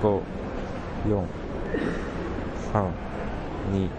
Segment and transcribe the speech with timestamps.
[0.00, 0.20] 5、
[1.08, 1.26] 4、
[2.72, 2.90] 3、
[3.72, 3.90] 2。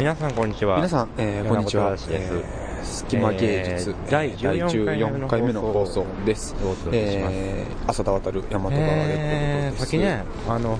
[0.00, 0.76] 皆さんこんにちは。
[0.76, 1.96] 皆さん、えー、こんにちは。
[2.10, 6.56] えー隙間芸術、えー第14回目の放送です。
[6.90, 9.86] えー、浅田渡る大和川レえー、ポートです。
[9.86, 10.78] 先ね、あの、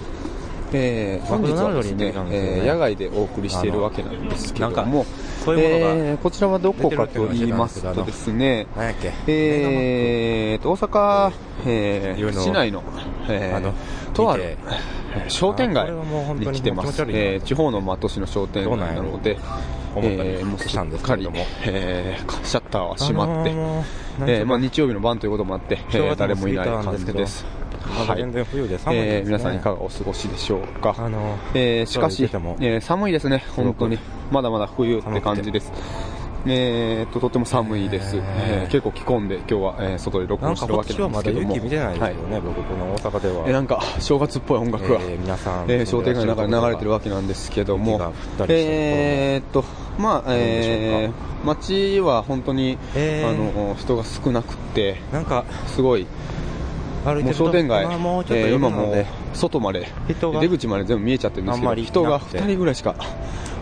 [0.73, 5.07] えー、マ本日はですねえー野外でお送りしているわけなんですけどなんも、
[5.49, 8.05] そういうものが、えーこちらはどこかと言いますと。
[8.05, 8.67] ですね、
[9.27, 11.33] えーと、大阪、
[11.67, 12.83] えー、市内の、
[13.29, 14.57] えあのー、とある
[15.29, 17.03] 商店街にに来てます。
[17.09, 19.39] えー地方の的市の商店街なので、
[19.97, 21.27] えーもうすしたんでっかり
[21.65, 23.85] えーシャッターは閉まって、あのー
[24.27, 27.58] えーまあ、日曜日の晩ということもあって、えー誰もいない感じです。
[27.89, 29.17] うかまだ全然冬で寒いです、ね。
[29.19, 30.95] えー皆さんいかがお過ごしでしょうか？
[30.99, 33.97] あのえーしかし、えー寒いですね、本当に。
[33.97, 34.03] す。
[34.31, 35.73] まだまだ冬って感じです。
[36.47, 38.17] えーっと、とっても寒いです。
[38.17, 38.21] え。
[38.21, 38.23] ー
[38.63, 41.55] えー結構着込んで、今日は、えー外で録音してるわけなんですけども。
[41.55, 42.15] 雪見てないですよはい。
[42.15, 43.45] ね、僕この大阪では。
[43.47, 48.13] えーなんか、正月っぽい音楽が、えー皆さん、えー商店街の中で流れてるわけなんですけども。
[48.49, 49.65] えーっと、
[49.99, 53.29] まあ、えー、街は本当に、えー。
[53.29, 53.33] あ
[53.69, 56.07] の、人が少なくって、なんか、すごい、
[57.05, 58.95] も歩いてるとう商店街、まあもえ今も
[59.35, 62.39] 外まで、出口まで全部見えちゃってるんですけど、人がなくて。
[62.39, 62.95] 2人ぐらいしか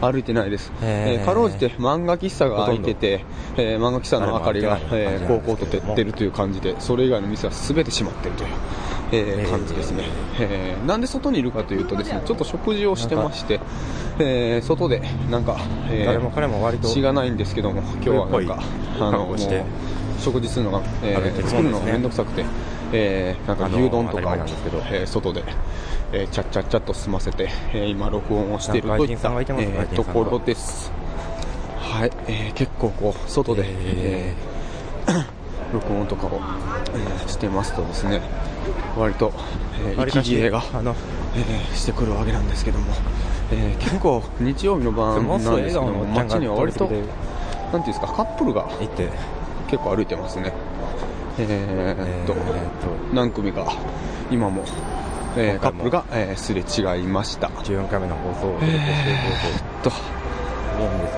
[0.01, 0.73] 歩いてないです。
[0.83, 3.25] えーかろうじて漫画喫茶が開いてて、
[3.57, 8.51] えー漫画喫茶の明かりが、えー、こうこうと照ってるという感じで、それ以外の店は全て閉まってるという、
[9.13, 10.05] えー感じですね、
[10.41, 13.61] えーなんで外にいるかというとですね、ちょっと食事をしてまして、
[14.19, 15.57] えー外で、なんか、
[15.91, 16.89] えー誰も彼も割と。
[16.89, 18.63] しがないんですけども、今日はなんか、
[19.01, 19.35] あの、
[20.19, 21.49] 食事するのが、え歩いてるもんですね。
[21.51, 22.45] 作るのがめんどくさくて、
[22.93, 24.79] えーなんか牛丼とかなんですけど。
[24.91, 25.43] えー外で、
[26.13, 30.93] えー、ちゃっちゃっちゃっと済ませて、えー今録音をしているといった、えーところです。
[31.79, 34.35] はい、えー結構こう、外で、え
[35.07, 35.25] えー
[35.75, 36.41] 録音とかを、
[36.95, 38.21] えーしてますとですね、
[38.97, 39.33] 割と、
[39.85, 40.95] えー息切れが、あの、
[41.37, 42.87] えーしてくるわけなんですけども、
[43.53, 49.19] えー結構日曜日の晩もなんですけども、街には割と、なん過ていうんですか、カップルがぎて行って、
[49.71, 50.53] 結構歩いてますね。
[51.39, 53.73] えーっと、えーっ何組か、
[54.31, 54.65] 今も、
[55.37, 57.49] えーカップルが、えーすれ違いました。
[57.49, 59.15] と14回目の放送をお届けしてい
[59.85, 59.91] こ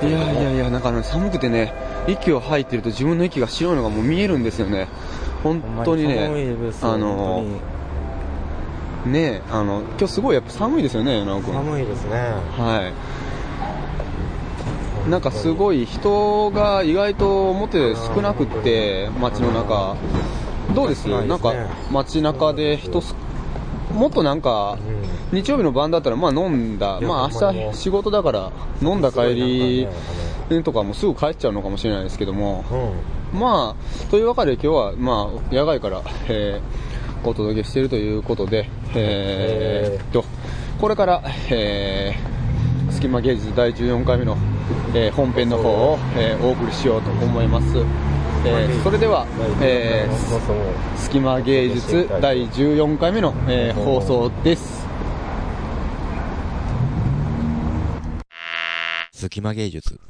[0.00, 1.72] と、いやいやいや、なんかね、寒くてね、
[2.06, 4.88] 息を吐いてると自分の息が白いのがもう見えるんですよね。
[5.42, 6.28] 本当にね、
[6.82, 7.44] あの
[9.04, 11.52] 本ねあの、今日すごいやっぱ寒いですよね、直君。
[11.54, 12.10] 当に寒いですね。
[12.56, 12.92] はい。
[15.08, 19.96] なんかすごい人が意外と表少なくって、街の中。
[20.74, 21.08] どうです？
[21.08, 21.54] 少なんか
[21.90, 23.14] 街中で人す、
[23.92, 24.78] もっとなんか、
[25.32, 28.52] 日曜日の晩だったらまあ飲んだ、まあ明日仕事だから
[28.82, 29.88] 飲んだ帰り
[30.62, 32.64] とかもすぐ帰っちゃうのかもしれないですけども、
[33.32, 33.40] うん。
[33.40, 36.88] まあ、というわけで今日はまあ野外から、えー
[37.24, 40.24] お届けしているということで、えーっと、
[40.80, 42.37] これから、えー、
[42.98, 44.36] 隙間芸術第14回目の、
[44.92, 47.66] えー本編の方を、えーお送りしようと思います。
[48.44, 49.24] えーそれでは、
[49.62, 54.84] えー隙間芸術第14回目の、えー放送です。
[59.12, 60.00] 隙間芸術。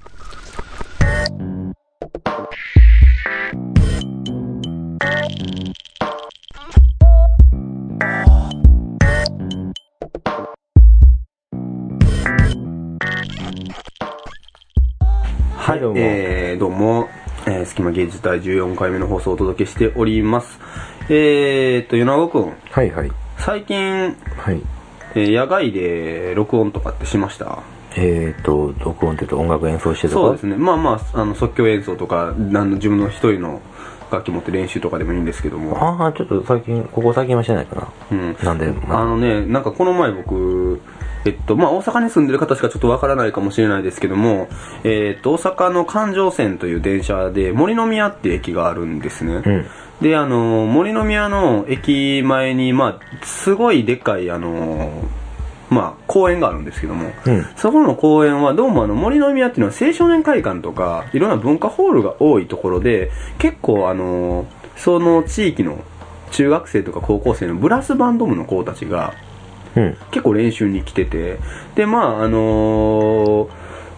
[15.69, 17.11] はい、どうもえー、どうも、
[17.45, 20.59] えー、隙間芸術第14回目の放送をお届けしております。
[21.11, 23.13] えーっと、米子くん、はいはい。
[23.37, 24.63] 最近、はい。
[25.15, 27.59] えー野外で録音とかってしました？
[27.99, 30.21] えーと、録音って言うと音楽演奏してとか？
[30.21, 30.57] そうですね。
[30.57, 33.61] まあまあ、あの、即興演奏とか、なんの自分の一人の
[34.11, 35.77] 楽器持って練習とかでもいいんですけども。
[35.77, 37.89] ああ、ちょっと最近、ここ最近はしてないかな。
[38.11, 38.37] うん。
[38.43, 40.81] なんで、あのね、なんかこの前僕、
[41.29, 44.49] えっと、まあ大阪に住んでる方しかちょっとわからないかもしれないですけども、
[44.85, 49.43] えっと、大阪の環状線という電車で森の宮って駅があるんですね。
[49.45, 49.67] うん
[50.01, 55.03] で、あの、森の宮の駅前に、まあ、すごいでっかい、あの、
[55.71, 65.85] まあ、公園があるんですけども、うんそこの公園はどうもあの森の宮っていうのは青少年会館とかいろんな文化ホールが多いところで結構あのその地域の
[66.31, 69.28] 中学生とか高校生のブラスバンド部の子たちがうん。
[70.11, 71.39] 結構練習に来てて
[71.75, 73.49] でまああの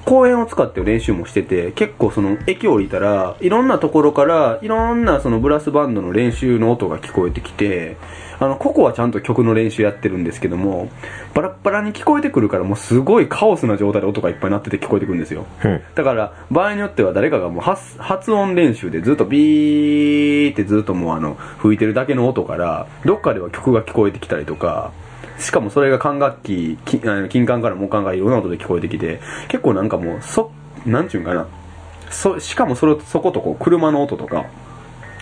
[0.05, 7.97] 公園を使って練習もしてて、結構その駅降りたら、いろんなところから、いろんなそのブラスバンドの練習の音が聞こえてきて、
[8.41, 10.89] あの、ここはちゃんと曲の練習やってるんですけども、
[11.35, 15.45] バラッバラに聞こえてくるからもうすごいカオスな状態で音がいっぱい鳴ってて聞こえてくるんですよ。
[15.63, 15.81] うん。
[15.95, 24.91] だから、場合によっては誰かがもう発発音練習でずっとビーってずっともうあの、吹いてるだけの音から、どっかでは曲が聞こえてきたりとか、
[25.39, 30.53] しかもそれが管楽器、金管から木管がいろんな音で聞こえてきて、結構なんかもう、そ、
[30.87, 31.47] なんちゅうんかな。
[32.11, 34.47] そ、しかもそれ、そことこう、車の音とか、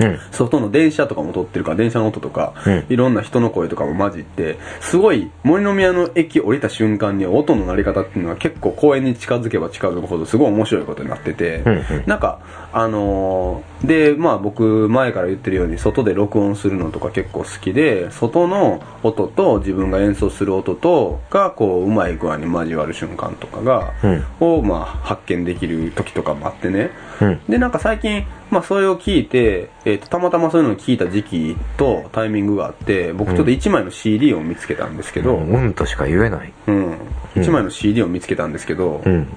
[0.00, 0.18] うん。
[0.30, 12.38] 外の電車とかも撮ってるから、電車の音とか、うんいろんな人の声とかも混じって、すごい、森の宮の駅降りた瞬間に音の鳴り方っていうのは結構公園に近づけば近づくほどすごい面白いことになってて、うんうんなんか、
[12.72, 24.24] あのーで、まあ僕前から言ってるように外で録音するのとか結構好きで、外の音と自分が演奏する音とがこう、うまい具合に交わる瞬間とかが、うん。
[24.40, 26.90] をまあ発見できる時とかもあってね、
[27.20, 27.40] うん。
[27.48, 36.52] で、なんか最近、まあそれを聞いて、えっ、と、たまたまそういうのを聞いた時期とタイミングがあって、僕ちょっと1枚の CD を見つけたんですけど、うん、うんとしか言えない。
[37.36, 39.28] 1枚の CD を見つけたんですけど、うん。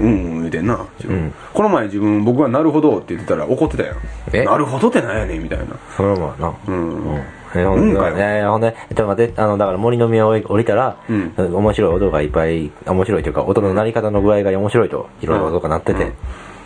[0.00, 3.96] うん、うん、言うてんな、うんこの前自分、僕がなるほどって言ってたら怒ってたやん。
[4.32, 4.44] え？
[4.44, 5.66] なるほどってなんやねん、みたいな。
[5.96, 6.54] それはまあな。
[6.66, 7.14] うん。
[7.14, 7.22] うん。
[7.54, 16.12] え、ほんで、うんかよえほんで、ちょっと待って、あの、だから森の宮を降りたら、うん面白い音がいっぱい、面白いというか、音の鳴り方の具合が面白いと、いろいろ音が鳴ってて。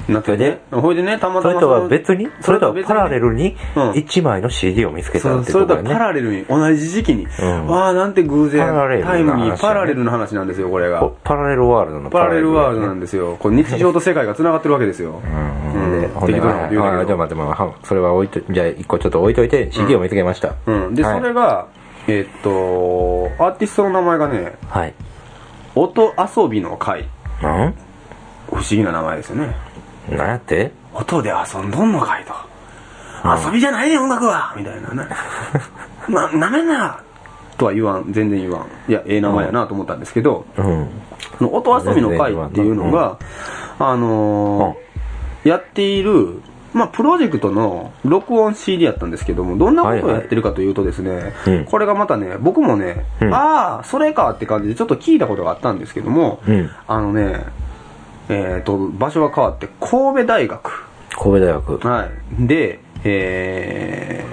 [0.09, 5.89] うんなってそれでほいでね、たまたまそれとは別にそれとは別パラレルにうん1枚の CD を見つけたそう、ってそれことだよね。
[5.91, 7.27] とはパラレルに、同じ時期に。
[7.41, 8.67] うんわあなんて偶然、
[9.05, 11.17] タイムにパラレルの話なんですよ、これがこ。
[11.25, 13.37] パラレルワールドのパラレルワールドなんですよ。
[13.39, 15.21] こう日常と世界が繋がってるわけですよ。
[15.75, 16.01] うん。
[16.01, 20.55] で、うん適当なこと言うけどじゃあ待って、それは置いと、じゃあ一個ちょっと置いといて、CD を見つけました。
[20.67, 20.95] うん。
[20.95, 21.67] で、はいそれが、
[22.09, 24.95] えっと、アーティストの名前がね、はい。
[25.75, 27.07] 音遊びの会。
[27.41, 27.75] なん？
[28.51, 29.55] 不思議な名前ですよね。
[30.11, 30.73] なんやって？
[30.95, 32.33] 音で遊んどんのかいと。
[33.47, 34.53] 遊びじゃないね、音楽は。
[34.57, 35.09] みたいなね。
[36.09, 36.99] な、なめんな。
[37.57, 38.91] とは言わん、全然言わん。
[38.91, 40.89] いや、ええ名前やなと思ったんですけど、うん。
[41.39, 43.17] その音遊びの会っていうのが、
[43.79, 46.41] あのーやっている、
[46.73, 51.65] まあ、プロジェクトの録音 CD やったんですけども、どんなことをやってるかというとですね、うん。
[51.65, 53.35] これがまたね、僕もね、うん。
[53.35, 56.71] ああ、それかって感じでちょっと聞いたことがあったんですけども、うん。
[56.87, 57.45] あのね、
[58.29, 60.85] えっ、と、場所が変わって、神戸大学。
[61.11, 61.89] 神戸大学。
[61.89, 62.09] は
[62.41, 62.47] い。
[62.47, 64.25] で、え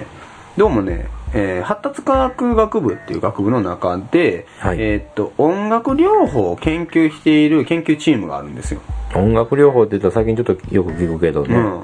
[0.56, 8.80] ー、どうもね、えー発達科学学部っていう学部の中で、はいえーっと、音楽療法を研究している研究チームがあるんですよ。
[9.14, 11.56] 音楽療法って言ったら最近ちょっとよく聞くけどね。
[11.56, 11.82] うん。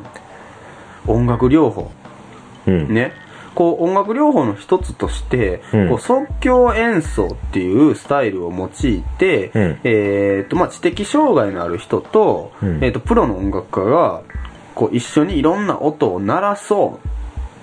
[1.06, 1.90] 音楽療法。
[2.66, 2.92] うん。
[2.92, 3.12] ね。
[3.56, 14.22] こう、音楽療法の一つとして、うんこう即興演奏っていうスタイルを用いて、うんえと、まあ、知的障害のある人と、うんえと、プロの音楽家が、
[14.74, 17.08] こう、一緒にいろんな音を鳴らそう。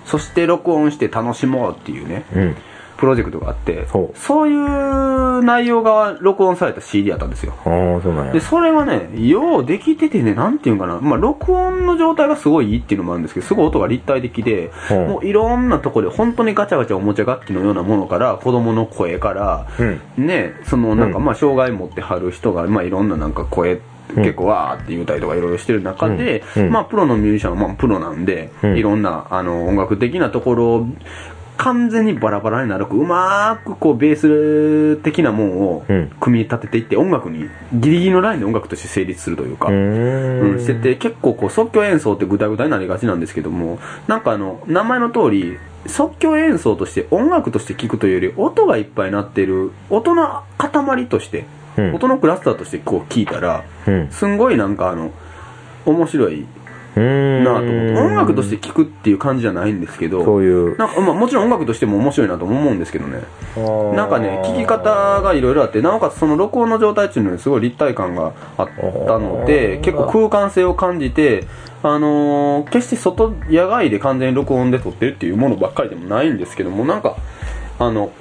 [0.05, 2.55] そして録音して楽しもうっていうね、うん。
[3.03, 3.85] プロジェクトがあって
[4.15, 7.51] そういう内容が録音された CD やったんですよ。
[7.65, 8.31] ああ、そうなんや。
[8.31, 8.39] で、。
[8.39, 14.93] それがね、ようできててね、なんていうんかな、まあ、録音の状態がすごいいいっていうのもあるんですけど、すごい音が立体的で、う。
[14.93, 19.83] んもういろんなところで、本当にガチャガチャおもちゃ楽器のようなものから、子供の声から、う
[20.21, 20.25] ん。
[20.25, 21.25] ね、そのなんかうん。
[21.25, 23.81] まあ障害持ってはる人が、まあいろんななんか声、
[24.15, 26.65] 結構わーって言うたりとかいろいろしてる中で、うん。
[26.67, 26.71] うん。
[26.71, 28.77] まあプロのミュージシャンはまあプロなんで、うん。
[28.77, 30.87] いろんなあの音楽的なところを
[31.57, 40.59] 完全にバラバラになるうまーくこうベース的なもんをうん組み立てていって音楽にギリギリのラインで音楽として成立するというか、うんん。
[40.59, 54.11] してて結構こう即興演奏ってグダグダになりがちなんですけどもなんかあの名前の通り即興演奏として音楽として聴くというより音がいっぱい鳴ってる音の塊として、うん音のクラスターとしてこう聴いたらうん。
[54.11, 55.11] すんごいなんかあの
[55.85, 56.47] 面白いうん。
[57.01, 58.01] なと思って。
[58.01, 60.77] 音楽として聴くっていう感じじゃないんですけどそういう。
[60.77, 63.21] なんか、まあ、もちろん音楽としても面白いなとも思うんですけどね。
[63.95, 68.67] なんかね、聞き方がいろいろあって、なおかつその録音の状態っていうのにすごい立体感があっ
[69.07, 71.45] たので、結構空間性を感じて、
[71.81, 77.17] あのー決して外、野外で完全に録音で撮ってるっていうものばっかりでもないんですけども、なんか、
[77.79, 78.11] あの、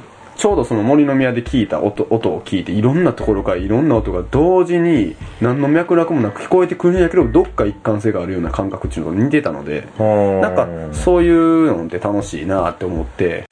[0.43, 13.45] ちょうどその森の宮で聞いた音音を聞いて、いろんなところからいろんな音が同時に、何の脈絡もなく聞こえてくるんやけど、どっか一貫性があるような感覚っていうのと似てたので、ななんか、そういうのって楽しいなって思って、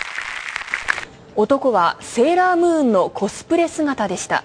[1.36, 4.42] 男はセーラームーンのコスプレ姿でした。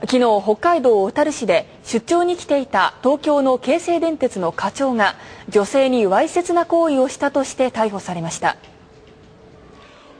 [0.00, 5.14] 昨日北海道小樽市で出張に来ていた東京の京成電鉄の課長が
[5.50, 8.56] 女性にわいせつな行為をしたとして逮捕されました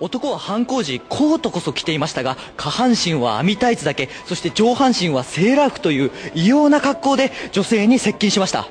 [0.00, 8.68] 男は犯行時コートこそ着ていましたが下半身は網タイツだけそして上半身はセーラー服という異様な格好で女性に接近しました。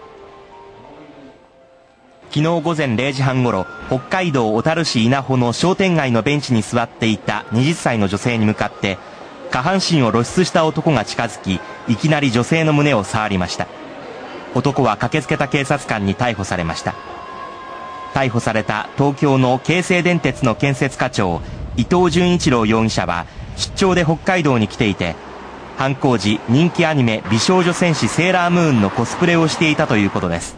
[2.32, 8.98] 昨日午前0時半ごろ北海道小樽市稲穂の商店街のベンチに座っていた20歳の女性に向かって
[9.52, 13.68] 下半身を露出した男が近づきいきなり女性の胸を触りました。
[14.54, 17.15] 男は駆けつけた警察官に逮捕されました。
[18.16, 21.42] 逮捕された東京の京成電鉄の建設課長
[21.76, 23.26] 伊藤純一郎容疑者は
[23.58, 25.16] 出張で北海道に来ていて
[25.78, 30.56] 犯行時人気アニメ美少女戦士セーラームーンのコスプレをしていたということです。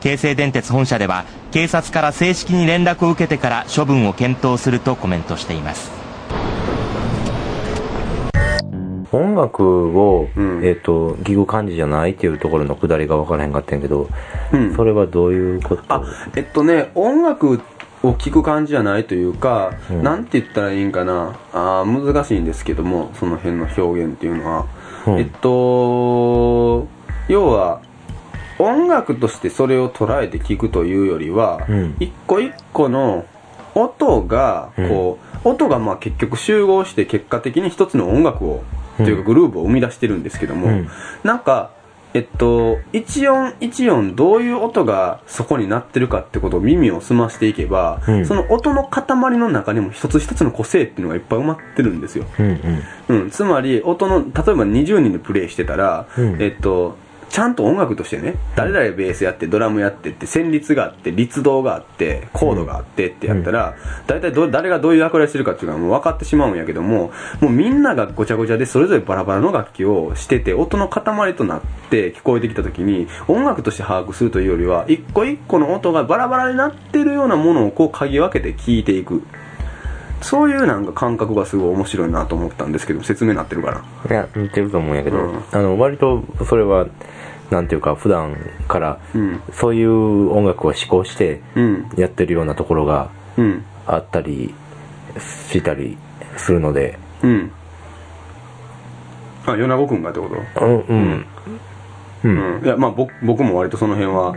[0.00, 5.95] 京成電鉄本社では警察から正式に連絡を受けてから処分を検討するとコメントしています。
[9.12, 10.64] 音楽を、うん。
[10.64, 14.08] えっ、と、聞く感じじゃないっていうところのくだりが分からへんかったんやけど、
[14.52, 14.74] うん。
[14.74, 15.82] それはどういうこと？
[15.88, 16.02] あ
[16.34, 17.60] えっとね音楽
[18.02, 20.02] を聴く感じじゃないというか、うん。
[20.02, 21.38] なんて言ったらいいんかな。
[21.52, 24.66] あー難しいんですけどもその辺の表現っていうのは、
[25.06, 25.18] うん。
[25.18, 26.88] えっと
[27.28, 27.80] 要は
[28.58, 31.96] 音楽としてそれを捉えて聴くというよりは、うん。
[32.00, 33.24] 一個一個の
[33.74, 38.64] 音がこう、音がまあ結局集合して結果的に一つの音楽を、
[38.96, 40.88] というかグルーヴを生み出してるんですけども、うん。
[41.22, 41.70] なんか
[42.16, 48.26] えっと、一音一音どういう音がそこになってるかってことを耳を澄ましていけば、うん。
[48.26, 49.04] その音の塊
[49.36, 52.24] の中にも一つ一つの個性っていうのがいっぱい埋まってるんですよ。
[52.38, 52.46] うん
[53.08, 53.22] うん。
[53.22, 56.42] うん、つまり音の例えば20人でプレイしてたら、うん。
[56.42, 56.96] えっと
[57.28, 63.74] ちゃんと音楽としてね誰々ベースやってドラムやってって旋律があって律動があってコードがあってってやったら、
[64.06, 79.22] 大体ど誰がどういう役割してるかっていうのはもう分かってしまうんやけどももうみんながごちゃごちゃでそれぞれバラバラの楽器をしてて音の塊となって聞こえてきた時に音楽として把握するというよりは一個一個の音がバラバラになってるようなものをこう嗅ぎ分けて聞いていく。
[80.22, 83.84] そういうなんか感覚がすごい面白いなと思ったんですけど説明になってるかな。
[84.10, 85.42] いや、似てると思うんやけど、うん。
[85.52, 86.86] あの、割とそれは、
[87.50, 88.36] なんていうか、普段
[88.68, 91.90] からうん、そういう音楽を思考してうん。
[91.96, 93.64] やってるようなところがうん。
[93.86, 94.52] あったり
[95.18, 95.96] したり
[96.36, 97.52] するので、うん。
[99.46, 100.64] あ米子君がってこと？
[100.66, 101.26] うん、うん。
[102.24, 102.56] うん。
[102.56, 102.64] うん。
[102.64, 104.34] いやまあ僕僕も割とその辺は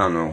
[0.00, 0.32] あの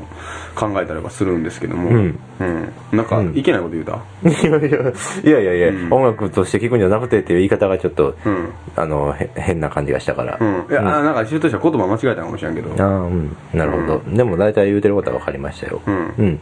[0.53, 1.89] 考えたりはするんですけども。
[1.89, 2.69] うん、うん。
[2.91, 3.35] なんかうん。
[3.35, 3.99] いけないこと言うた？
[4.29, 8.49] いやいや、いやいや音楽として聴くんじゃなくてっていう言い方がちょっと、うん。
[8.75, 10.37] あの、へ変な感じがしたから。
[10.39, 10.65] うん。
[10.69, 12.71] いや、あなんか一としては言葉間違えたかもしれんけど。
[12.83, 13.35] ああ、うん。
[13.55, 14.01] なるほど。
[14.15, 15.81] でも大体言うてることは分かりましたよ。
[15.87, 16.13] うん。
[16.17, 16.39] うん。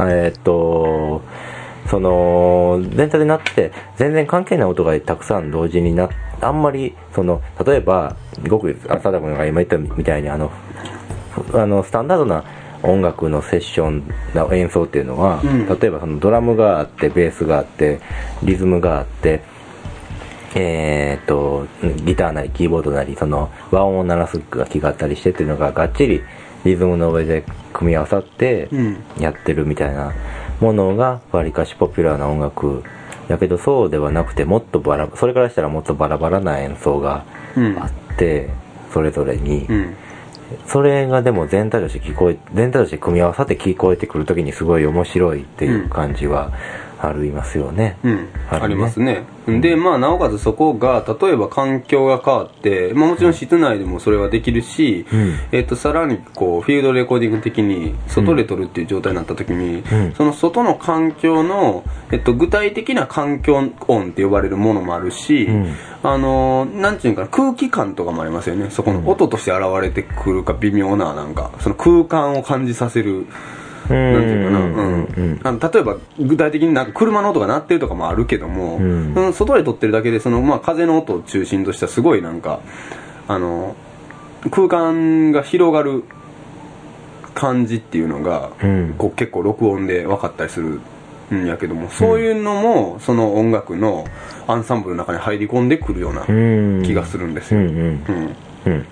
[0.00, 1.20] えーっと、
[1.88, 6.08] その、全体でなって、全然関係ない音がたくさん同時にな
[6.40, 8.16] あんまり、その、例えば、
[8.48, 10.50] ごく、あ貞子が今言ったみたいに、あの、
[11.54, 12.44] あの、スタンダードな
[12.82, 15.66] 音楽のセッションの演奏っていうのは、うん。
[15.66, 18.00] 例えばそのドラムがあって、ベースがあって、
[18.42, 19.42] リズムがあって、
[20.54, 21.66] えーっと、
[22.04, 26.20] ギターなりキーボードなり、その和音を鳴らす楽器があったりしてっていうのががっちり
[26.64, 29.04] リズムの上で組み合わさってうん。
[29.18, 30.12] やってるみたいな
[30.60, 32.84] ものがわりかしポピュラーな音楽
[33.28, 37.24] やけどそうではなくてもっとバラ、それからしたらもっとバラバラな演奏が
[37.56, 38.50] うんあって、
[38.92, 39.96] それぞれに、うん
[40.66, 46.52] それがでも全体として聞こえ、全体として組み合わさって聞こえてくるときにすごい面白いっていう感じは
[47.02, 47.98] ありますよね。
[48.04, 48.64] うん、あるね。
[48.64, 49.24] ありますね。
[49.46, 55.38] で、まあ、なおかつそこが、例えば環境が変わって、まあもちろん室内でもそれはできるし、うん。
[55.50, 60.14] えっと、さらにこう、フィールドレコーディング的に、外で撮るっていう状態になった時に、ん。
[60.16, 61.82] その外の環境の、
[62.12, 63.56] えっと、具体的な環境
[63.88, 65.74] 音って呼ばれるものもあるし、ん。
[66.04, 68.70] あのー、なんていうかな、空気感とかもありますよね。
[68.70, 73.26] そこの音として現れてくるか微妙な、なんか、その空間を感じさせる、
[73.92, 75.04] ていうかな、うん。
[75.04, 75.40] うん。
[75.42, 79.14] あの例えば具体的になんか車の音が鳴ってるとかもあるけども、うん。
[79.14, 82.60] うん外で撮ってるだけでその、まあ、風の音を中心としたすごいなんか
[83.28, 83.76] あの
[84.50, 86.04] 空間が広がる
[87.34, 88.94] 感じっていうのが、うん。
[88.98, 90.80] こう結構録音で分かったりする
[91.34, 94.04] んやけどもそういうのもその音楽の
[94.46, 96.82] アンサンブルの中に入り込んでくるようなうん。
[96.82, 97.60] 気がするんですよ。
[97.60, 98.04] うんうん。
[98.66, 98.86] うん。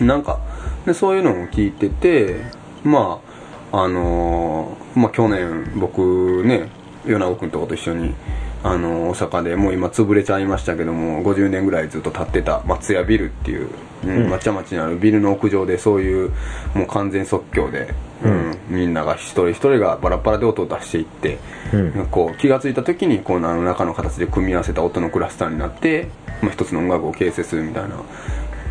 [0.00, 0.06] うん。
[0.06, 0.40] なんか
[0.86, 2.36] でそういうのも聞いてて
[2.82, 3.33] まあ
[3.82, 6.70] あのーまあ去年僕ね
[7.04, 8.14] 米子君とかと一緒に
[8.62, 13.68] あの大阪でもう今潰れちゃいましたけども50年ぐらいずっと建ってた松屋ビルっていう、
[14.04, 16.32] うん、町屋町にあるビルの屋上でそういう
[16.74, 17.92] もう完全即興で、
[18.24, 21.38] うんみんなが一人一人がバラバラで音を出していって、
[21.72, 22.06] うん。
[22.06, 26.08] こう気が付いた時にこう何らかの形で組み合わせた音のクラスターになって、
[26.40, 27.96] まあ、一つの音楽を形成するみたいな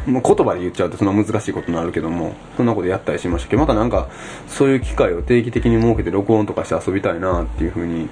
[0.06, 4.10] もう言葉で言っちゃうとそんな難しいことになるけどもそんなことやったりしましたけどまたなんか
[4.48, 8.10] そういう機会を定期的に設けて録音とかして遊びたいなっていうふうに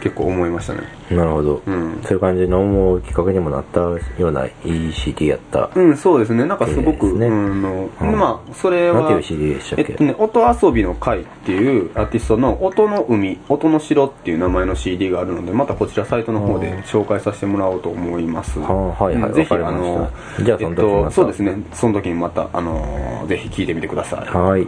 [0.00, 0.80] 結構思いましたね。
[1.10, 2.00] なるほど、うん。
[2.02, 5.70] そういう感じの思うきっかけにもなったようないい CD やった。
[5.74, 6.44] うんそうですね。
[6.44, 7.26] なんかすごく、ね。
[7.26, 8.18] うんのうん。
[8.18, 9.92] まあそれはなんていう CD でしたっけ？
[9.92, 18.58] えっとね、音遊びの会っていうアーティストの音の海、音の城っていう名前の CD があるので、またこちらサイトの方で紹介させてもらおうと思います。
[18.60, 20.10] はあはいはいうんぜひ、あの、
[20.42, 24.28] じゃあその時えっと、そうですね、その時にまた、あの、ぜひ聞いてみてください。
[24.28, 24.66] はい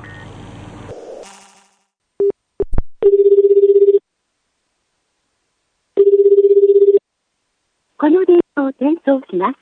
[8.00, 9.58] この電話を転送します。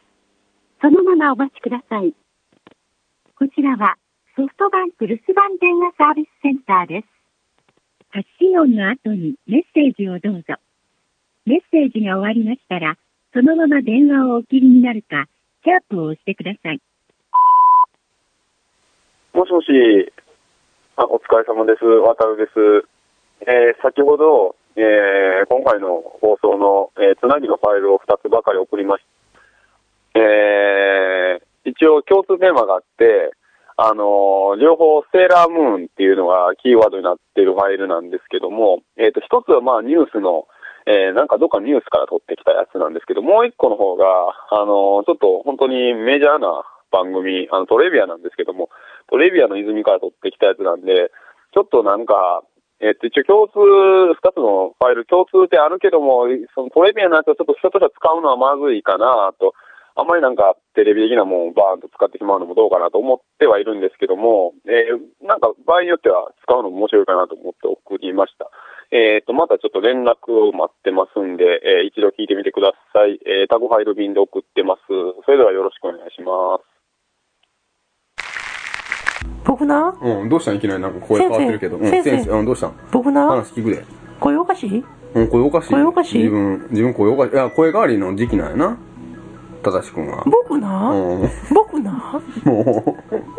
[0.81, 2.15] そのままお待ちください。
[3.35, 3.97] こちらは
[4.37, 7.07] ソフトバンク留守番電話サービスセンターです。
[8.11, 10.55] 発信音の後にメッセージをどうぞ。
[11.47, 12.97] メッセージが終わりましたら、
[13.33, 15.27] そのまま電話をお切りになるか、
[15.65, 16.81] キャープを押してください。
[19.35, 19.67] もしもし、
[20.95, 21.85] あお疲れ様です。
[21.85, 22.87] 渡るです。
[23.51, 29.05] えー先ほど、えー今回の放送の、えーつなぎのファイルを2つばかり送りまし
[30.15, 30.21] た。
[30.21, 33.33] えー一応共通テーマがあって、
[33.77, 40.49] あのー情報セーラームーンっていうのがキーワードになっているファイルなんですけども、えっ、と、一つはまあニュースの、
[40.87, 44.05] えーなんかどっかニュースから取ってきたやつなんですけど、もう一個の方が、
[44.51, 48.71] あのーちょっと本当にメジャーな番組、あのトレビアなんですけども、
[49.11, 51.11] トレビアの泉から取ってきたやつなんで、
[51.55, 52.43] ちょっとなんか、
[52.81, 59.55] えっと、一応共通、二つのファイル共通点あるけども、そのトレビアのやつをちょっと人としては使うのはまずいかなと、
[59.99, 68.49] あんまりなんかテレビ的なもんをバーンと使ってしまうのもどうかなと思ってはいるんですけども、えーなんか場合によっては使うのも面白いかなと思って送りました。
[68.95, 73.19] えっ、と、またちょっと連絡を待ってますんで、えー一度聞いてみてください。
[73.27, 74.87] えータグファイル便で送ってます。
[75.27, 76.78] それではよろしくお願いします。
[79.45, 80.57] 僕な、うん、どうしたん？
[80.57, 81.77] いきなりなんか声変わってるけど。
[81.77, 82.73] うん、先生うん、どうしたん？
[82.93, 83.85] 僕な、話聞くで。
[84.21, 84.85] 声おかしい？
[85.15, 85.71] うん、声おかしい。
[85.71, 86.19] 声おかしい？
[86.19, 87.33] 自分、自分声おかしい。
[87.35, 88.77] いや、声変わりの時期なんやな。
[89.63, 90.23] ただしくんは。
[90.27, 91.29] 僕な、うん。
[91.53, 92.97] 僕な、も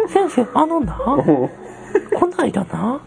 [0.09, 1.49] 先生、あのな、う、も
[2.19, 3.01] こないだな、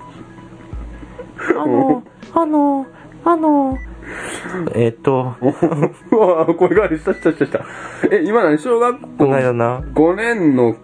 [1.59, 2.03] あの、
[2.35, 2.87] あの、
[3.25, 3.77] あの、
[4.75, 5.35] えっと。
[5.43, 5.47] う、
[6.17, 7.61] うわ声変わりしたしたしたした。
[8.11, 8.59] え、今何？
[8.59, 9.09] 小学校？
[9.19, 9.81] この間な。
[9.95, 10.75] 5年の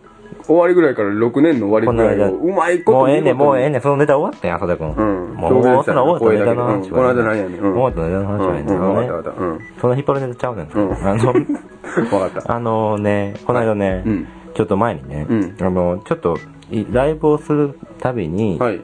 [0.49, 2.53] 終わりぐらいから6年の終わりぐらいをこの間。
[2.53, 4.89] うまいこともうええねんもうええねそのネタ終わったやん浅田君。
[4.89, 5.35] うん。
[5.35, 5.93] もう表現した？
[5.93, 7.61] その終わったネタの話この間何やねん。
[7.61, 7.75] うん。
[7.75, 8.63] 終わったネタの話はね。
[8.63, 8.77] んうん。
[8.77, 8.95] うん。
[8.97, 9.41] わかったあのねわかった。
[9.41, 9.61] うん。
[9.81, 10.71] そんな引っ張るネタちゃうねん。
[10.73, 11.07] うん。
[11.07, 11.33] あの
[12.09, 12.55] 分かった。
[12.55, 14.27] あのね、この間ね、うん。
[14.55, 15.57] ちょっと前にね、うん。
[15.61, 16.37] あの、ちょっと、
[16.71, 18.83] いライブをするたびに、時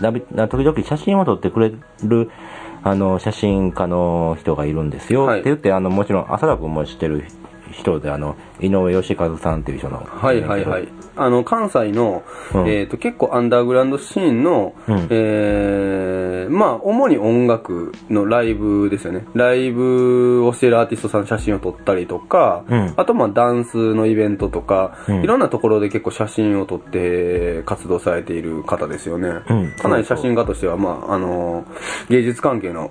[0.00, 1.72] 々写真を撮ってくれ
[2.04, 2.30] る、
[2.82, 5.24] あの、写真家の人がいるんですよ。
[5.24, 5.40] はい。
[5.40, 7.24] って言って、あの、もちろん、浅田君も知ってる
[7.72, 10.04] 人で、あの、井上義和さんっていう人の。
[10.04, 10.88] はいはいはい。
[11.16, 12.22] あの、関西の、
[12.54, 19.26] うんえっ、と、結構アンダーグラウンドシーンの、うんえー、まあ、主に音楽のライブですよね。
[19.34, 29.28] ライブをしているアーティストさんの写真を撮ったりとか、うんあとまあ、ダンスのイベントとか、うんいろんなところで結構写真を撮って活動されている方ですよね。
[29.48, 31.64] うんかなり写真家としては、まあ、あの、
[32.08, 32.90] 芸術関係の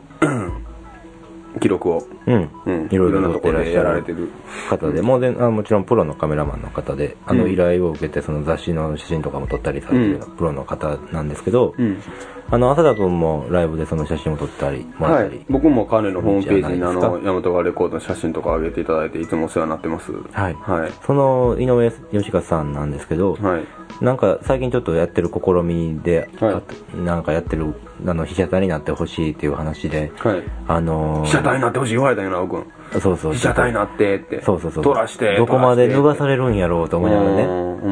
[1.60, 2.50] 記録を、うん。
[2.66, 4.30] うん、いろいろなところでやられてる。
[4.70, 12.02] 方で、もうであもちろんプロのカメラマンの方で、あのうん依頼を受けてその雑誌の写真とかも撮ったりされてるプロの方なんですけど、うん。
[12.50, 15.46] あの、浅田君もライブでその写真を撮ったり、もらったりはい、。
[15.50, 20.12] 僕も彼のホームページにあの、ヤマトガレコードの写真とか上げていただいて、いつもお世話になってます。
[20.32, 20.54] はい。
[20.54, 20.92] はい。
[21.06, 23.66] その井上義和さんなんですけど、はい。
[24.02, 26.62] なんか最近ちょっとやってる試みで、はいあ
[26.98, 27.74] なんかやってる、
[28.06, 30.44] あの、被写体になってほしいっていう話で、はい。
[30.68, 32.66] あのー被写体になってほしい言われたよな、奥君。
[33.02, 33.34] そうそう。
[33.34, 34.42] 被写体になってって。
[34.44, 34.84] そうそうそう。
[34.84, 35.36] 撮らして。
[35.38, 37.46] どこまで脱がされれるんやろうと思いながらね。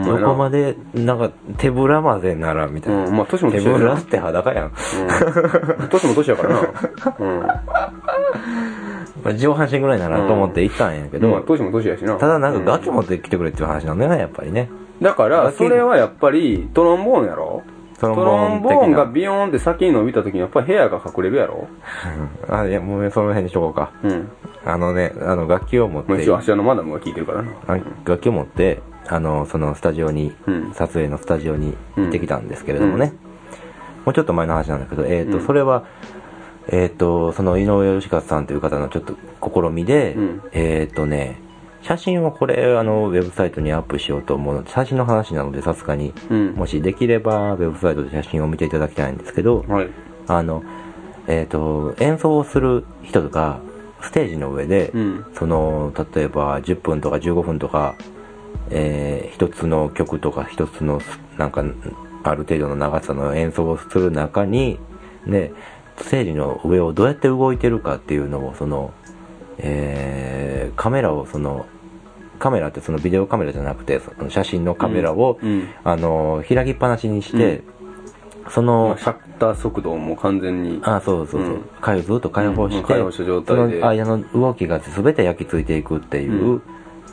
[0.06, 3.06] どこまで、なんか手ぶらまでなら、みたいな。
[3.06, 4.66] うんまあ年も手年やなぶらって裸やん。
[4.66, 5.90] うん。
[5.90, 6.62] 年も年やからな。
[7.20, 7.40] うん。
[7.40, 12.16] まあ上半身ぐらいならと思って行ったんやけど、まあ年も年やしな。
[12.16, 12.96] ただなんか楽器も。
[12.96, 14.70] 持ってきてくれっていう話なんだよね、やっぱりね。
[15.02, 17.64] だから、それはやっぱり、トロンボーンやろ
[18.00, 21.68] トトロンボーンがビヨーンって先に伸びた時にやっぱり部屋が隠れるやろ？
[22.50, 23.92] う んあ、いや、もうその辺にしとこうか。
[24.04, 24.30] うん。
[24.66, 27.52] あのね、あの、楽器を持って、まあ一応、芦屋のマダムが聞いてるからな。
[27.68, 30.72] あ楽器を持って、あの、そのスタジオに、うん。
[30.74, 33.14] 撮影のスタジオに行ってきたんですけれどもね。
[34.06, 35.46] もうちょっと前の話なんだけど、えっ、と、うん。
[35.46, 35.84] それは、
[36.68, 40.42] えっ、と、その井上義和さんという方のちょっと試みで、うん。
[40.52, 41.40] えっ、とね、
[41.86, 46.54] 写真をこれ、あの、ウェブサイトにアップしようと思うので、写真の話なので、さすがに、うん。
[46.56, 49.90] もしできれば、ウェブサイトで写真を見ていただきたいんですけど、はい。
[50.28, 50.64] あの、
[51.28, 53.60] えっ、と、演奏をする人とか、
[54.02, 55.26] ステージの上で、うん。
[55.36, 57.94] その、例えば10分とか15分とか、
[58.72, 61.02] えー一つの曲とか一つの、
[61.38, 61.64] なんか、
[62.24, 64.80] ある程度の長さの演奏をする中に、
[65.28, 65.52] ね、
[65.98, 68.92] ステージの上をどうやって動いてるかっていうのをその、
[69.60, 71.66] えーカメラをその
[72.40, 75.70] カメラってそのビデオカメラじゃなくてその写真のカメラを、うん。
[75.84, 77.64] あの開きっぱなしにして、
[78.50, 81.62] そまのあシャッター速度をもう完全にあそうそうそう、うん。
[81.82, 83.80] かずっと開放して、うん開放した状態で。
[83.80, 86.62] その間の動きが全て焼き付いていくっていう、うん。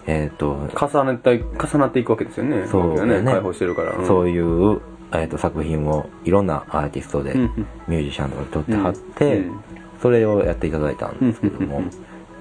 [0.07, 2.67] えっ、と重ねた重なっていくわけですよね。
[2.67, 4.07] そうだね開放してるから、ん。
[4.07, 4.81] そういう、
[5.13, 7.35] えー、と作品をいろんなアーティストで、
[7.87, 9.61] ミュージシャンとかで撮ってはって、うん。
[10.01, 11.91] それをやっていただいたんですけども、うん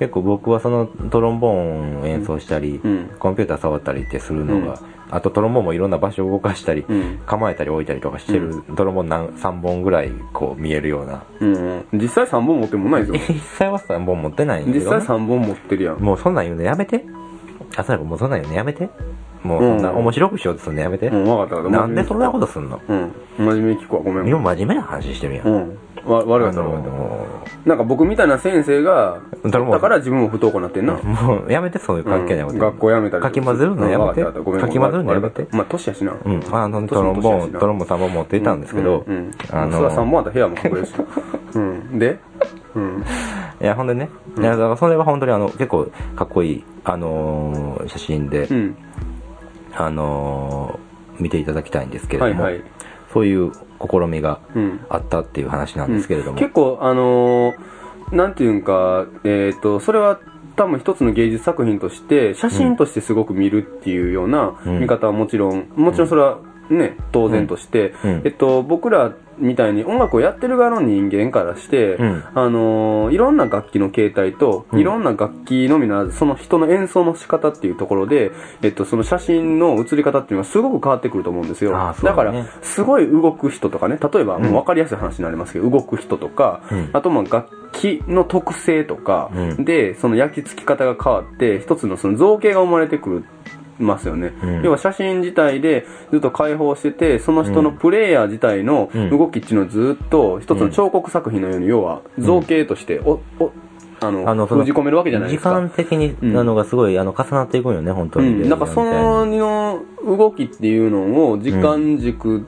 [0.01, 3.11] 結構僕はそのトロンボーンを演奏したり、うん。
[3.19, 4.79] コンピューター触ったりってするのが、
[5.11, 7.19] あとトロンボーンもいろんな場所を動かしたり、うん。
[7.27, 11.23] 構えたり置いたりとかしてる、トロンボーン何3本ぐらいこう見えるような。
[11.39, 11.85] うん。
[11.93, 15.99] 実際3本持ってもないですよ実際は3本持ってないんだけ実ど、際3本持ってるやん。
[15.99, 17.05] もうそんなん言うのやめて。
[17.77, 18.89] 朝子もうそんなん言うのやめて。
[19.43, 19.97] もうそんなうん。
[19.97, 21.55] 面白くしようとするのやめて、うん分かった。
[21.57, 22.81] 分かったなんでそんなことすんの？
[22.89, 23.11] うん。
[23.37, 24.01] 真面目に聞くわ。
[24.01, 24.27] ごめん。
[24.27, 26.71] 今真面目な話してるやん、うんわ悪かあったの
[27.63, 27.75] たな。
[27.75, 30.93] んか僕みたいな先生がだから自分も不登校になってんな。
[30.93, 33.23] もうやめてそういう関係ないこと、うん学校辞めたり。
[33.23, 34.23] かき混ぜるのやめて？
[34.23, 34.31] か
[34.69, 35.47] き混ぜるのやめて？
[35.51, 36.13] まあ年やしな。
[36.25, 39.31] うん、あのトロンボーントロンボーン3本持っていたんですけど、うんうん。
[39.51, 40.93] あのそれは3本あったら部屋も隠れるし
[41.55, 41.99] うん。
[41.99, 42.19] で？
[42.75, 43.05] うん。
[43.61, 44.09] いやほんでね、
[44.39, 48.75] いやだからそれは本当にあの結構かっこいい、あのー写真で、うん。
[49.73, 52.63] あのー見ていただきたいんですけれども、はいはい。
[53.13, 53.51] そういう
[53.89, 54.79] 試みがうん。
[54.89, 57.71] あったっていう話なんですけれども、結構あのー
[58.11, 60.19] なんていうんかえっ、とそれは
[60.57, 66.39] 多分一つの芸術作品として写真としてすごく見るっていうようなうん見方はもちろん、もちろんそれは
[66.73, 68.21] ね当然として、うん。
[68.25, 72.23] えっと僕らみたいに音楽をやってる側の人間からして、うん。
[72.35, 74.79] あのーいろんな楽器の形態と、うん。
[74.79, 78.31] いろんな楽器のみならずその人の演奏の仕方っていうところで、
[78.61, 81.71] えっと、その写真の写り方っていうのはすごく変わってくると思うんですよ。
[81.71, 86.89] だかだねらすごい動く人とかね例えばもう分かりやすい話になりますけど、動く人とか、うん。
[86.93, 89.65] あとまあ楽器の特性とかうん。
[89.65, 93.25] でその焼き付き方が変わって一つのその造形が生まれてくる
[93.81, 94.63] ますよね、うん。
[94.63, 99.09] 要は写真自体でずっと開放しててその人のプレイヤー自体のうん。
[99.09, 103.51] 動きっていうのをずっと一つの彫刻作品のように要は造形としておお
[104.01, 105.51] あのあの封じ込めるわけじゃないですか。
[105.51, 112.45] 時間的にうんなのがすごい、あの重なっていくんよね本当に、うん、なんかそのの動きっていうのを時間軸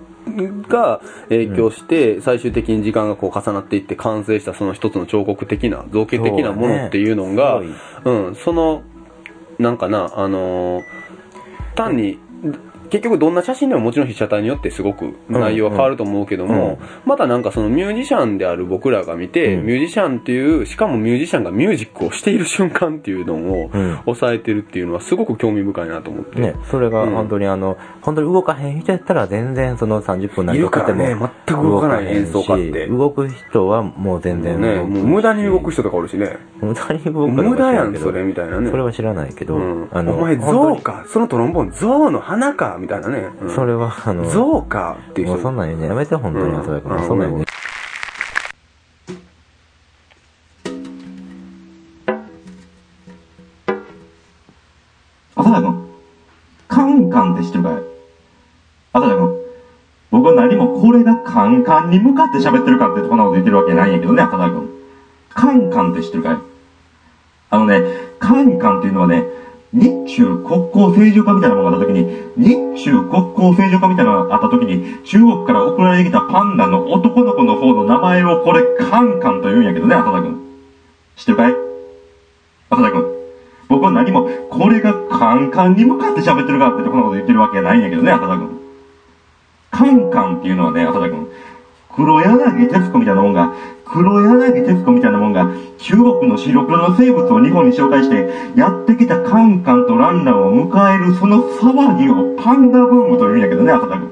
[0.68, 7.76] が影響して最終的に時間がこう重なっていって完成したその一つの彫刻的な造形的なものっていうのがそうだね。
[8.06, 8.84] うん、その
[9.60, 11.03] なんかなあのー
[11.76, 12.20] 単に
[12.94, 19.66] 結局どんな写真でももちろん被写体によってすごく内容は変わると思うけども、またなんかそのミュージシャンである僕らが見て、うん。
[19.66, 23.98] ミュージシャンっていうしかもミュージシャンがミュージックをしている瞬間っていうのをうん。
[24.06, 27.16] 抑えてるっていうのはすごく興味深いなと思って、ね、それがうん。
[27.16, 31.16] 本当にあの、本当に動かへん人やったら全然その30分何いるからね。
[31.16, 32.88] かも全く動かない演奏家って。
[32.88, 36.38] 動く人はもう全然ね、もう無駄に動く人とかおるしね。
[36.62, 38.70] 無駄に動く無駄やんそれみたいなね。
[38.70, 40.78] それは知らないけど、うん、あのお前本当に。
[40.78, 41.06] 象か。
[41.08, 42.78] そのトロンボーン象の花か。
[42.84, 43.30] みたいなね。
[43.42, 43.56] うん。
[43.56, 45.36] それはあの象かっていう人。
[45.36, 46.60] もうそんなんやめて本当にうん。
[46.60, 47.08] 朝君、うん。
[47.08, 47.46] そんなん言うの
[55.36, 55.90] 浅田君、
[56.68, 57.74] カンカンって知ってるかい？
[58.94, 59.38] 浅田君、
[60.12, 64.70] 僕は何もこれがカンカンに向かって喋ってるかってこんなこと言ってるわけないんやけどね、浅田君。
[65.34, 66.38] カンカンって知ってるかい？
[67.50, 67.82] あのね、
[68.20, 69.24] カンカンっていうのはね、
[69.74, 72.06] 日中国交正常化みたいなものがあった時に、
[72.38, 80.40] 日中国交正常化みたいなのがあった時に、中国から送られてきたパンダの男の子の方の名前をこれカンカンと言うんやけどね、浅田君。
[81.16, 81.54] 知ってるかい？
[82.70, 83.06] 浅田君。
[83.68, 88.60] 僕は何も、これがカンカンに向かって喋ってるかってこんなこと言ってるわけじゃないんやけどね、浅田君。
[89.72, 91.28] カンカンっていうのはね、浅田君。
[91.96, 93.54] 黒柳徹子みたいなもんが、
[93.86, 104.10] 黒柳徹子みたいなもんが、中国の白黒の生物を日本に紹介して、やってきたカンカンとランランを迎えるその騒ぎをパンダブームと言うんやけどね、浅田君。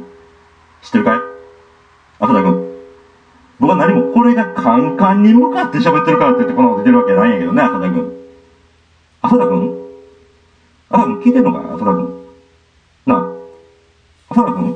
[0.83, 1.19] 知ってるかい？
[2.19, 2.71] 浅田君。
[3.59, 8.11] 僕は何もこれがカンカンに向かって喋ってるからって言ってこんなこと言ってるわけないんやけどね、浅田君。
[9.21, 9.77] 浅田君？
[10.89, 12.25] 浅田君聞いてんのか浅田君。
[13.05, 13.25] なあ？
[14.29, 14.70] 浅田君？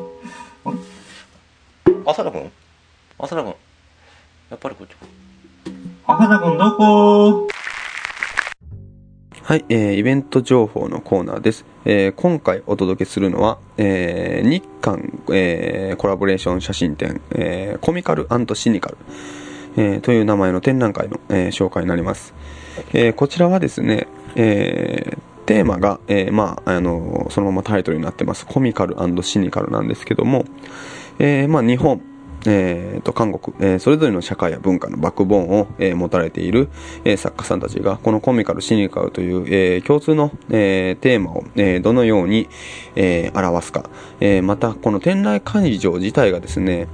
[9.56, 11.64] はい、えーイベント情報のコーナーです。
[11.86, 18.98] えー今回お届けするのは、えー日韓、えーコラボレーション写真展、えーコミカルシニカル、
[19.78, 22.34] えーという名前の展覧会の、えー紹介になります。
[22.92, 30.44] えーこちらはですね、えーテーマが、えーまあ、あのそのままタイトルになってます、コミカルシニカルなんですけども、
[31.18, 32.02] えーまあ、日本、
[32.48, 36.70] えー、と韓国、えーそれぞれの社会や文化のバックボーンを、えー持たれている、
[37.04, 42.48] えー作家さんたちがこのコミカルシニカルという、えー共通の、えーテーマを、えーどのように、
[42.96, 46.88] えー表すか、えーまたこの天来会場自体がですね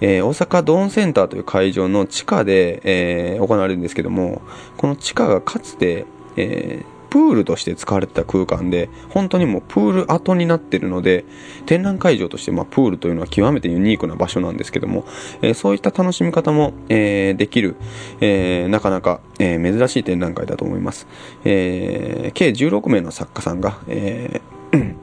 [0.00, 4.42] えー大阪ドーンセンターという会場の地下で、えー行われるんですけども
[4.76, 11.26] この地下がかつて、えープールとして使われてた空間で本当にもうプール跡になってるので
[11.66, 15.04] 展覧会場として、まあ、プールというのは極めてユニークな場所なんですけども、
[15.42, 17.76] えーそういった楽しみ方も、えーできる、
[18.22, 21.06] えーなかなか、えー珍しい展覧会だと思います、
[21.44, 24.96] えー計16名の作家さんが、えー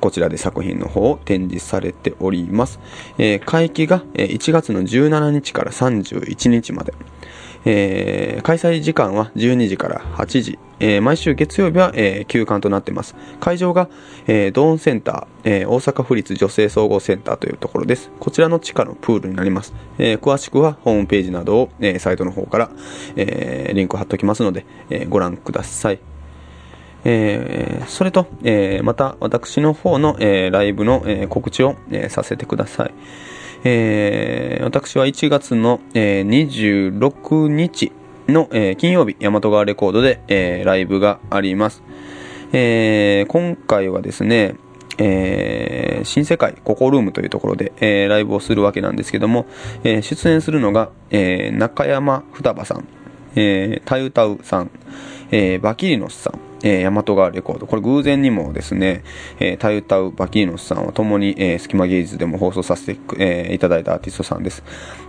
[0.00, 2.80] こちらで作品の方を展示されております。
[3.18, 6.94] えー会期が1月の17日から31日まで。
[7.68, 10.58] えー開催時間は12時から8時。
[10.78, 13.16] えー毎週月曜日は、えー休館となっています。
[13.40, 13.88] 会場が、
[14.28, 18.10] えードーンセンター、えー大阪府立女性総合センターというところです。
[18.20, 19.74] こちらの地下のプールになります。
[19.98, 22.70] えー詳しくはホームページなどを、えーサイトの方から、
[23.16, 25.98] えーリンクを貼っておきますので、えーご覧ください。
[27.04, 32.94] えーそれと、えーまた私の方の、えーライブの、え告知を、えさせてください。
[33.64, 37.92] えー私は1月の、えー26日
[38.28, 41.82] の、えー金曜日、大和川レコードで、えーライブがあります。
[42.52, 44.54] えー今回はですね、
[44.98, 49.46] えー新世界ココルームというところで、えーライブをするわけなんですけども、
[49.84, 52.86] えー出演するのが、えー中山双葉さん、
[53.34, 54.70] えー、タユタウさん、
[55.30, 57.66] えーバキリノスさん、えー、大和川レコード。
[57.66, 59.02] これ偶然にもですね、
[59.38, 64.62] えータユタウ、バキリノスさんは共に、えー、スキマ芸術でも放送させて、えーいただいたアーティストさんです。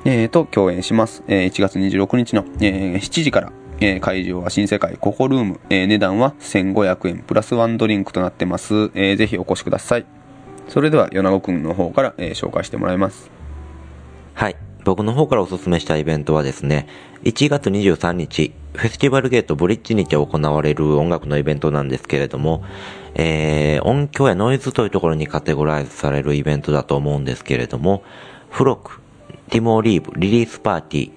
[0.06, 1.24] えーと、共演します。
[1.28, 8.92] えー1月26日の、えー7時から、えー会場は新世界ココルーム、えー値段は1500円プラスワンドリンクとなってます。
[8.94, 10.06] えーぜひお越しください。
[10.68, 13.37] それでは、米子くんの方から、えー紹介してもらいます。
[14.88, 16.88] 僕の方からおすすめしたイベントはですね、
[17.24, 22.64] 1月23日、フェスティバルゲートブリッジにて行われる音楽のイベントなんですけれども、
[23.14, 28.02] えー、音響やノイズというところにカテゴライズされるイベントだと思うんですけれども、
[28.50, 29.02] フロック、
[29.50, 31.12] ティモ・オリーブ、リリースパーティー、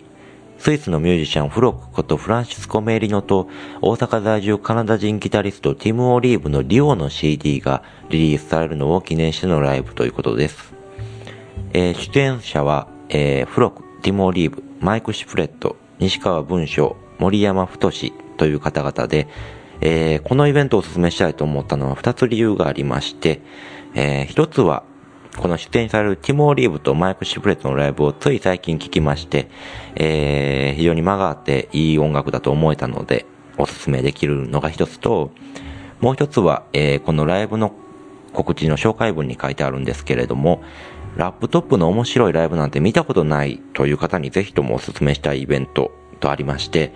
[0.59, 3.49] スイスのミュージシャンフロックことフランシスコ・メイリノと
[3.83, 10.75] 大阪在住カナダ人ギタリストティム・オリーブのリオの CD がリリースされるのを記念してのライブということです。
[11.73, 17.91] えー出演者は、えーフロク、ティモ・オリーブ、マイク・シフレット、西川文章、森山太
[18.37, 19.27] という方々で、
[19.81, 23.41] えーこのイベントをお勧めしたいと思ったのは2つ理由がありまして、
[23.97, 24.85] え1つは、
[25.37, 29.49] この出演されるティモ・オリーブとマイク・シフレットのライブをつい最近聞きまして、
[29.97, 33.27] えー非常に間があっていい音楽だと思えたので、
[33.59, 35.33] おすすめできるのが一つと、
[36.01, 37.75] もう一つは、えーこのライブの
[38.33, 40.63] 告知の紹介文に書いてあるんですけれども、
[41.21, 46.95] ラップトップの面白いライブなんて見たことないという方にぜひともお勧めしたいイベントとありまして、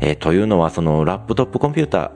[0.00, 2.12] えーというのはそのラップトップコンピュータ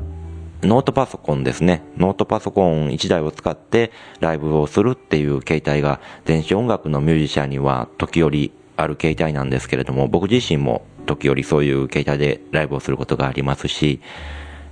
[0.62, 1.83] ー、ノートパソコンですね。
[1.99, 14.01] ノートパソコン1台を使ってライブをするっていう形態が電子音楽のミュージシャンには時折ある形態なんですけれども、僕自身も時折そういう形態でライブをすることがありますし、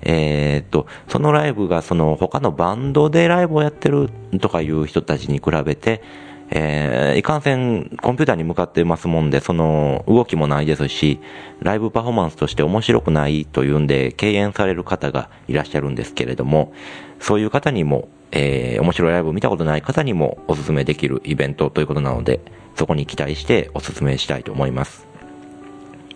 [0.00, 4.09] えーっと、そのライブがその他のバンドでライブをやってる
[4.40, 6.03] とかいう人たちに比べて、
[6.50, 11.20] えーいかんせんコンピューターに向かってますもんで、その動きもないですし、
[11.61, 16.72] ライブパフォーマンスとして面白くないというんで敬遠される方がいらっしゃるんですけれども、
[17.20, 22.40] そういう方にも、えー面白いライブを見たことない方にもおすすめできるイベントということなので、
[22.74, 25.07] そこに期待しておすすめしたいと思います。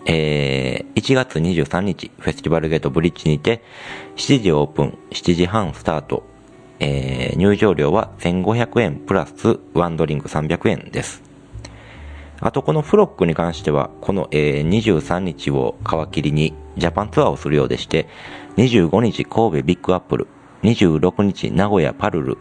[0.05, 3.63] えー1月23日、フェスティバルゲートブリッジにて、
[4.17, 6.23] 7時オープン、7時半スタート、
[6.79, 11.21] えー入場料は1500円プラスワンドリンク300円です。
[12.41, 18.07] あと、このフロックに関しては、この、えー23日を皮切りにジャパンツアーをするようでして、
[18.57, 20.27] 25日神戸ビッグアップル、
[20.63, 22.37] 26日名古屋パルル、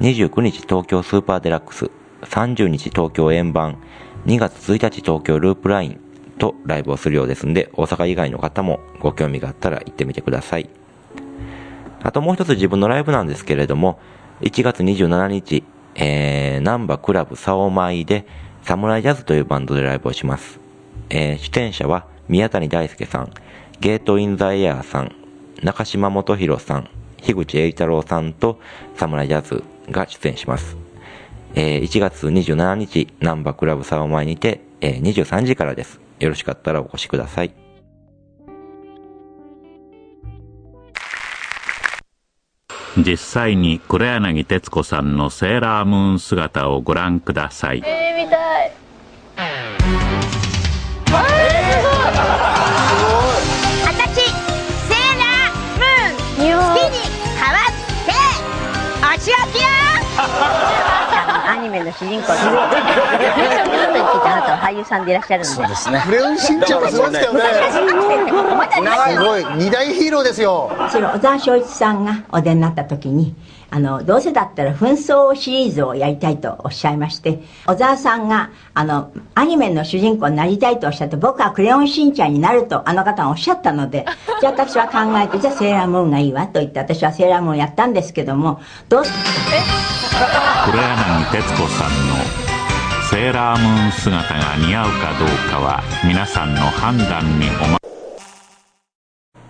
[0.00, 1.90] 29日東京スーパーデラックス、
[2.22, 3.78] 30日東京円盤、
[4.26, 6.00] 2月1日東京ループライン
[6.38, 10.68] とライブをするようですんで、大阪以外の方もご興味があったら行ってみてください。
[12.02, 13.98] あともう一つ自分のライブなんですけれども、
[14.40, 18.26] 1月27日、えー、ナンバクラブサオマイで、
[18.62, 20.60] サムライジャズというバンドでライブをします。
[21.10, 23.32] えー出演者は宮谷大輔さん、
[23.80, 25.14] ゲートインザエアーさん、
[25.62, 26.90] 中島元弘さん、
[27.22, 28.60] 樋口栄太郎さんと
[28.96, 30.76] サムライジャズが出演します。
[31.54, 36.00] えー1月27日、ナンバクラブサオマイにて、えー23時からです。
[36.20, 37.67] よろしかったらお越しください。
[43.04, 47.82] 実際に黒柳徹子さんのセーラームーン姿をご覧ください。
[47.84, 48.72] えー、見たい。
[49.36, 49.82] えー、
[51.06, 51.22] すごい
[53.86, 56.58] 私セーラームーン。
[56.58, 56.96] 好きに
[57.36, 57.72] 変わっ
[58.06, 58.10] て
[59.02, 59.68] お仕置きよ
[61.68, 65.48] の主人公ずっと言ってたあなたは俳優さんでいらっしゃるんで。
[65.48, 67.40] そうですクレヨンしんちゃんはすごいですよね。
[67.70, 69.44] すごい。
[69.56, 70.70] 二大ヒーローですよ。
[70.90, 73.34] それ小沢昭一さんがお出になった時に
[73.70, 84.06] どうせだったら紛争シリーズをやりたいとおっしゃいまして小沢さんがあのアニメの主人公になりたいとおっしゃって僕はクレヨンしんちゃんになるとあの方がおっしゃったので
[84.40, 92.48] じゃあ私は考えてじゃあセーラームーンがいいわと言って私はセーラームーンやったんですけどもどう黒柳徹子さんの
[93.10, 97.78] セーラームーン姿が似合うかどうかは皆さんの判断におま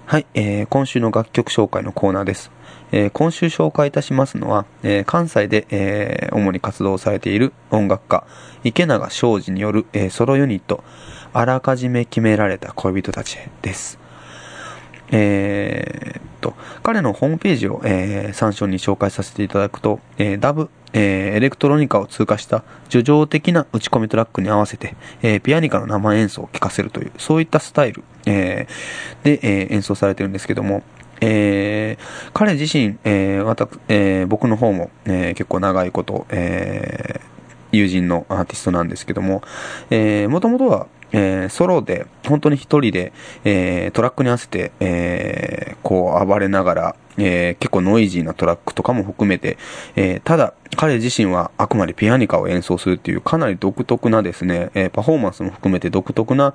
[0.06, 2.50] はい、えー、今週の楽曲紹介のコーナーです。
[2.92, 8.24] えー、今週紹介いたしますのは、えー、関西で、えー、主に活動されている音楽家、
[8.64, 10.82] 池永昌司による、えー、ソロユニット、
[11.32, 13.98] あらかじめ決められた恋人たちです。
[15.10, 30.82] えーっと、彼のホームページを、えー参照に紹介させていただくと、えーダブ、えーエレクトロニカを通過した叙情的な打ち込みトラックに合わせて、えーピアニカの生演奏を聴かせるという、そういったスタイル、えーで、えー演奏されてるんですけども、
[31.20, 37.28] えー彼自身、えーわたえー僕の方も、えー結構長いこと、えー
[37.70, 39.42] 友人のアーティストなんですけども、
[39.90, 43.12] えー、もともとは、えーソロで、本当に一人で、
[43.44, 49.56] えートラックに合わせて、えーこう暴れながら、え結構ノイジーなトラックとかも含めて、
[49.96, 56.54] えただ、彼自身はあくまでピアニカを演奏するっていうかなり独特なですね、えパフォーマンスも含めて独特な、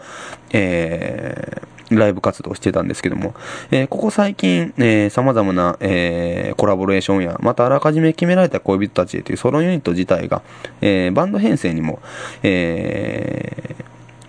[0.51, 3.33] えライブ活動をしてたんですけども、
[3.71, 10.41] えここ最近、えー様々な、えコラボレーションや、またあらかじめ決められた恋人たちへというソロユニット自体が、
[10.81, 11.99] えバンド編成にも、
[12.43, 13.72] えー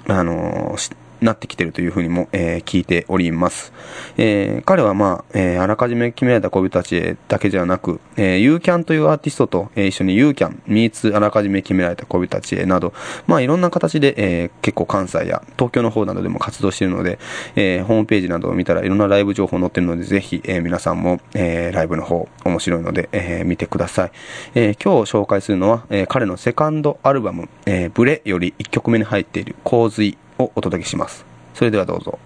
[0.09, 3.73] あのーなってきてるというふうにも、えー聞いております。
[4.17, 12.93] えー彼はまあ、えーあらかじめ決められた恋人たちだけではなく、えー、ユーキャンというアーティストと、えー一緒にユーキャン、ミーツあらかじめ決められた恋人たちなど、
[13.27, 17.19] まあいろんな形で、えー結構関西や東京の方などでも活動しているので、
[17.57, 24.13] えーホームページなどを見たらいろんなライブ情報載ってるので、ぜひ、えー皆さんも、えーライブの方面白いので、えー見てください。
[24.55, 31.25] えー今日紹介するのは、えー彼のセカンドアルバム、えーブレより1曲目に入っている洪水をお届けします。
[31.55, 32.19] それではどうぞ。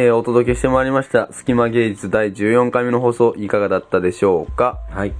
[0.00, 1.30] えー、お届けしてまいりました。
[1.30, 4.78] 隙間芸術第14回目の放送、いかがだったでしょうか？
[4.88, 5.12] はい。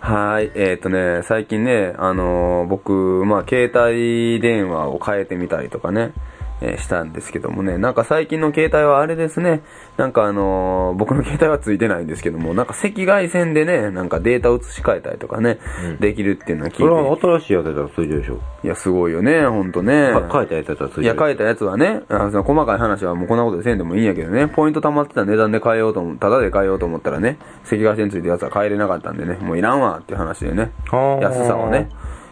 [0.00, 2.92] はい、えっ、とね、最近ね、あのー僕、
[3.26, 6.12] まあ、携帯電話を変えてみたりとかね、
[6.60, 9.62] えーしたんですけどもね、なんか最近の携帯はあれですね、
[9.96, 15.58] なんかあのー僕の携帯はついてないんですけども、なんか赤外線でね、なんかデータ移し替えたりとかね、
[16.00, 16.82] できるっていうのは聞いて。
[16.82, 18.40] それは新しいやつだったらついてるでしょ。
[18.64, 20.12] いや、すごいよね、ほんとね。
[20.12, 21.04] か変えたやつだったらついてる。
[21.04, 31.20] いや、書いたやつはね、あその細かい話はもうこんなことでせんでもいいんやけどね、ポイント溜まってた値段で変えようと思う、ただで変えようと思ったらね、赤外線ついてるやつは変えれなかったんでね、もういらんわっていう話でね、ー。
[31.20, 31.88] 安さをね、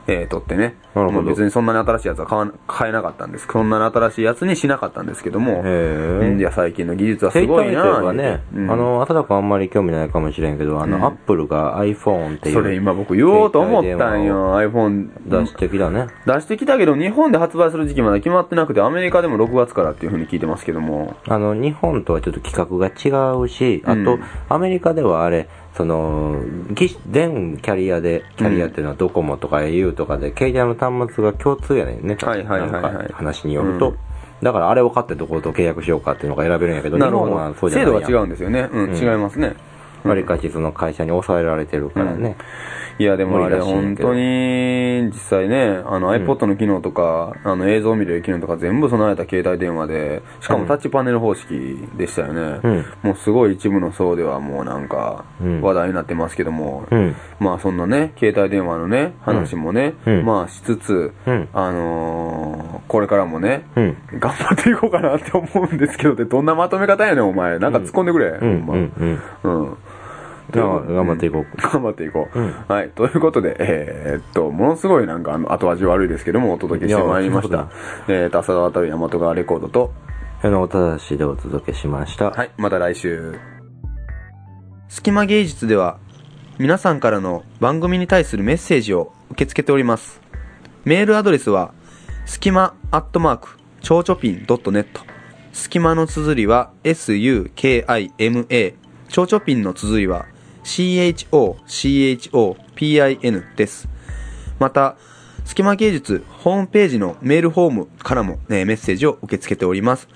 [0.09, 1.31] えー、取ってね、なるほど。
[1.31, 3.49] 別にそんなに新しいやつは買わな買えなかったんです。
[3.51, 8.71] そんなに新しいやつにしなかったんですけども、うんいや、最近の技術はすごいな携帯といえばね、うん。
[8.71, 11.05] あの、あただくあんまり興味ないかもしれんけど、あの、うん。
[11.05, 12.55] アップルが iPhone っていう。
[12.55, 16.07] それ今僕言おうと思ったんよ、iPhone 出してきたね。
[16.25, 24.23] 出してきたけど、日本で発売する時期まだ決まってなくて、アメリカでも6月からっていう風に聞いてますけども、あの、日本とはちょっと規格が違うし、あと、うん。
[24.49, 26.41] アメリカではあれ、その、
[26.75, 32.17] 機全キャリアで、キャリアっていうのはドコモとか au とかで、携帯の端末が共通やねんね。
[32.21, 33.91] はいはいはいはい話によると。
[33.91, 33.97] うん
[34.43, 37.55] だからあれを買ってどこと契約しようかっていうのが選べるんやけど、なるほど。
[37.55, 38.69] そうじゃない制度が違うんですよね。
[38.71, 39.55] うん、違いますね。
[40.07, 42.37] わりかしその会社に抑えられてるからね。
[42.99, 52.61] いや、でもあれ本当に、実際ね、あの iPod の機能とか、あの映像を見れる機能とか全部備えた携帯電話で、しかもタッチパネル方式でしたよね。
[52.63, 52.85] うん。
[53.03, 55.61] もうすごい一部の層ではもうなんかうん。
[55.61, 57.15] 話題になってますけども、うん。
[57.39, 60.25] まあそんなね、携帯電話のね、話もね、うん。
[60.25, 61.49] まあしつつ、うん。
[61.53, 63.97] あのーこれからもね、うん。
[64.19, 67.59] 頑張っていこうかなって思うんですけど、で、どんなまとめ方やねん、お前。
[67.59, 68.27] なんか突っ込んでくれ。
[68.41, 68.81] うん、ほうん。
[68.81, 68.93] ん、
[69.45, 69.77] うん。
[70.53, 71.47] 頑張っていこう。
[71.57, 72.39] 頑張っていこう。
[72.39, 72.91] うんはい。
[72.91, 77.69] ということで、えーっと、ものすごいなんかあの後味悪いですけども、お届けしてまいりました。
[78.09, 79.93] えーっと、浅田渡る大和川レコードと、
[80.43, 82.31] あの、おただしでお届けしました。
[82.31, 82.51] はい。
[82.57, 83.35] また来週。
[84.89, 85.99] 隙間芸術では、
[86.59, 90.21] 皆さんからの番組に対するメッセージを受け付けております。
[90.85, 91.73] メールアドレスは、
[92.25, 94.87] すきまアットマーク、ちょうちょぴん .net。
[95.53, 98.75] すきまの綴りは、s-u-k-i-m-a。
[99.09, 100.27] ちょうちょぴんの綴りは、
[100.67, 101.25] c-h-o-c-h-o-p-i-n
[103.57, 103.89] です。
[104.59, 104.97] また、
[105.45, 110.09] 隙間芸術ホームページのメールフォームからも、ね、メッセージを受け付けております。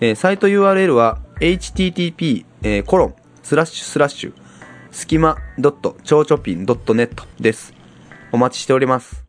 [0.00, 3.14] えーサイト URL は http えーコロン
[3.44, 4.32] スラッシュスラッシュ
[4.90, 7.72] スキマ .chochopin.net です。
[8.32, 9.23] お待ちしております。